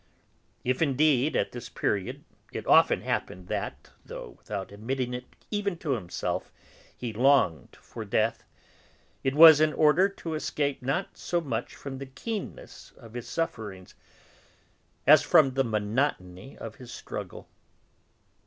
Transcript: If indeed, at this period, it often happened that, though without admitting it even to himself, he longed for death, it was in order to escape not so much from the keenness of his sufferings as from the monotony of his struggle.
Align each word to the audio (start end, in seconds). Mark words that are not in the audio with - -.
If 0.63 0.81
indeed, 0.81 1.35
at 1.35 1.51
this 1.51 1.69
period, 1.69 2.23
it 2.51 2.65
often 2.65 3.01
happened 3.01 3.47
that, 3.49 3.91
though 4.03 4.29
without 4.35 4.71
admitting 4.71 5.13
it 5.13 5.25
even 5.51 5.77
to 5.77 5.91
himself, 5.91 6.51
he 6.97 7.13
longed 7.13 7.75
for 7.79 8.03
death, 8.03 8.43
it 9.23 9.35
was 9.35 9.61
in 9.61 9.73
order 9.73 10.09
to 10.09 10.33
escape 10.33 10.81
not 10.81 11.17
so 11.19 11.39
much 11.39 11.75
from 11.75 11.99
the 11.99 12.07
keenness 12.07 12.93
of 12.97 13.13
his 13.13 13.29
sufferings 13.29 13.93
as 15.05 15.21
from 15.21 15.51
the 15.53 15.63
monotony 15.63 16.57
of 16.57 16.77
his 16.77 16.91
struggle. 16.91 17.47